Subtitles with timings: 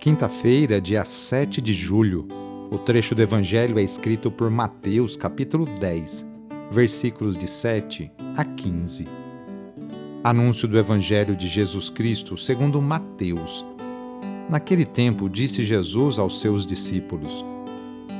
[0.00, 2.26] Quinta-feira, dia 7 de julho.
[2.70, 6.24] O trecho do Evangelho é escrito por Mateus, capítulo 10,
[6.70, 9.06] versículos de 7 a 15.
[10.24, 13.62] Anúncio do Evangelho de Jesus Cristo segundo Mateus.
[14.48, 17.44] Naquele tempo disse Jesus aos seus discípulos: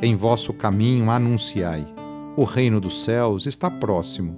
[0.00, 1.86] Em vosso caminho anunciai:
[2.38, 4.34] o reino dos céus está próximo.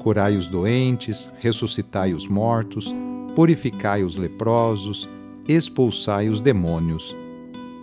[0.00, 2.92] Curai os doentes, ressuscitai os mortos,
[3.36, 5.08] purificai os leprosos,
[5.48, 7.16] expulsai os demônios.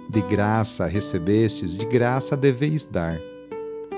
[0.08, 3.20] De graça recebestes, de graça deveis dar.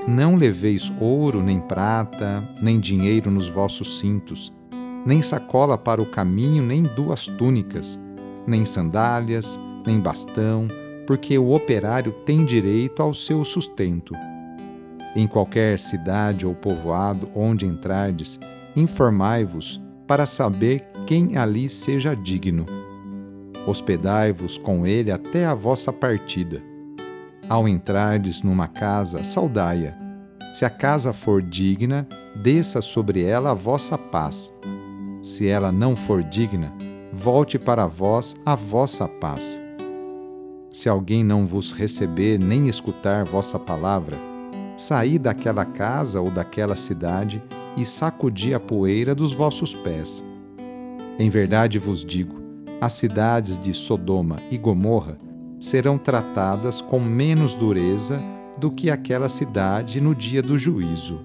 [0.08, 4.54] Não leveis ouro, nem prata, nem dinheiro nos vossos cintos,
[5.06, 8.00] nem sacola para o caminho, nem duas túnicas,
[8.48, 10.70] nem sandálias, nem bastão,
[11.06, 14.14] porque o operário tem direito ao seu sustento.
[15.14, 18.40] Em qualquer cidade ou povoado onde entrardes,
[18.78, 22.66] informai-vos para saber quem ali seja digno
[23.68, 26.64] hospedai-vos com ele até a vossa partida.
[27.50, 29.96] Ao entrardes numa casa, saudai-a.
[30.54, 34.52] Se a casa for digna, desça sobre ela a vossa paz.
[35.22, 36.74] Se ela não for digna,
[37.12, 39.59] volte para vós a vossa paz.
[40.70, 44.16] Se alguém não vos receber nem escutar vossa palavra,
[44.75, 47.41] saí daquela casa ou daquela cidade
[47.75, 50.24] e sacudi a poeira dos vossos pés.
[51.20, 52.47] Em verdade vos digo:
[52.80, 55.18] as cidades de Sodoma e Gomorra
[55.60, 58.22] serão tratadas com menos dureza
[58.58, 61.22] do que aquela cidade no dia do juízo.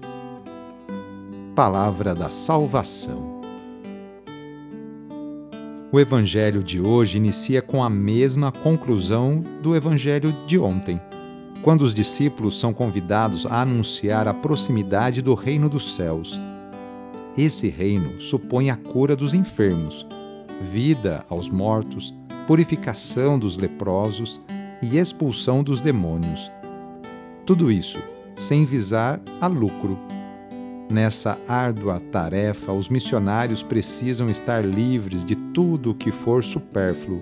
[1.55, 3.33] Palavra da Salvação.
[5.91, 10.99] O Evangelho de hoje inicia com a mesma conclusão do Evangelho de ontem,
[11.61, 16.41] quando os discípulos são convidados a anunciar a proximidade do reino dos céus.
[17.37, 20.07] Esse reino supõe a cura dos enfermos
[20.63, 22.13] vida aos mortos,
[22.47, 24.41] purificação dos leprosos
[24.81, 26.51] e expulsão dos demônios.
[27.45, 28.01] Tudo isso
[28.35, 29.97] sem visar a lucro.
[30.89, 37.21] Nessa árdua tarefa, os missionários precisam estar livres de tudo o que for supérfluo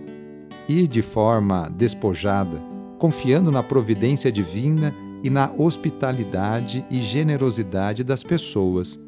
[0.67, 2.61] e de forma despojada,
[2.97, 4.93] confiando na providência divina
[5.23, 8.99] e na hospitalidade e generosidade das pessoas.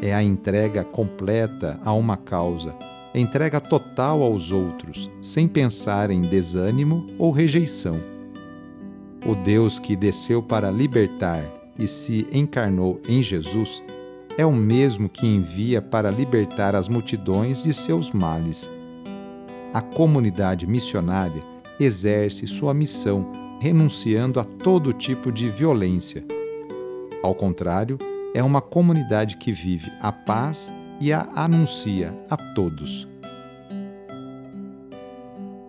[0.00, 2.74] É a entrega completa a uma causa
[3.14, 8.00] entrega total aos outros, sem pensar em desânimo ou rejeição.
[9.24, 11.44] O Deus que desceu para libertar
[11.78, 13.82] e se encarnou em Jesus
[14.36, 18.68] é o mesmo que envia para libertar as multidões de seus males.
[19.72, 21.42] A comunidade missionária
[21.78, 26.24] exerce sua missão renunciando a todo tipo de violência.
[27.22, 27.96] Ao contrário,
[28.34, 30.72] é uma comunidade que vive a paz
[31.04, 33.06] e a anuncia a todos.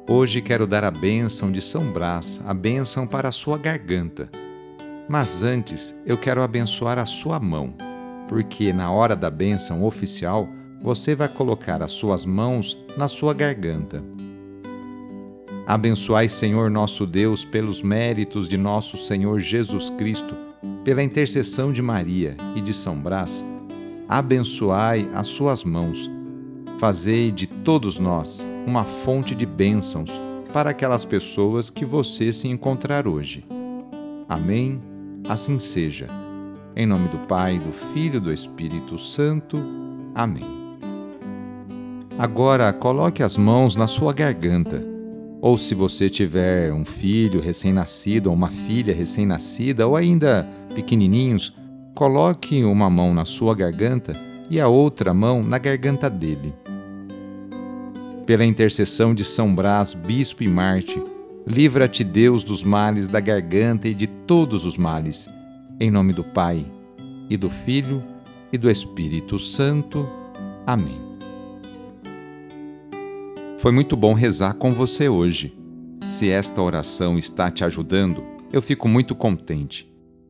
[0.09, 4.29] Hoje quero dar a bênção de São Brás, a bênção para a sua garganta.
[5.09, 7.73] Mas antes eu quero abençoar a sua mão,
[8.29, 10.47] porque na hora da bênção oficial
[10.81, 14.01] você vai colocar as suas mãos na sua garganta.
[15.67, 20.33] Abençoai, Senhor nosso Deus, pelos méritos de nosso Senhor Jesus Cristo,
[20.85, 23.43] pela intercessão de Maria e de São Brás
[24.07, 26.09] abençoai as suas mãos.
[26.77, 30.19] Fazei de todos nós uma fonte de bênçãos
[30.51, 33.45] para aquelas pessoas que você se encontrar hoje.
[34.27, 34.81] Amém?
[35.27, 36.07] Assim seja.
[36.75, 39.57] Em nome do Pai, do Filho e do Espírito Santo.
[40.13, 40.43] Amém.
[42.17, 44.81] Agora coloque as mãos na sua garganta.
[45.41, 51.53] Ou se você tiver um filho recém-nascido ou uma filha recém-nascida ou ainda pequenininhos,
[51.95, 54.13] Coloque uma mão na sua garganta
[54.49, 56.53] e a outra mão na garganta dele.
[58.27, 61.01] Pela intercessão de São Brás, bispo e Marte,
[61.47, 65.29] Livra-te, Deus, dos males da garganta e de todos os males.
[65.79, 66.65] Em nome do Pai,
[67.29, 68.03] e do Filho,
[68.51, 70.09] e do Espírito Santo.
[70.65, 70.99] Amém.
[73.59, 75.55] Foi muito bom rezar com você hoje.
[76.03, 79.94] Se esta oração está te ajudando, eu fico muito contente.